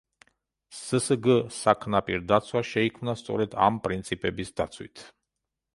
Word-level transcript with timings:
სსგ 0.77 1.29
„საქნაპირდაცვა“ 1.57 2.65
შეიქმნა 2.71 3.17
სწორედ 3.21 3.55
ამ 3.69 3.79
პრინციპების 3.87 4.53
დაცვით. 4.63 5.07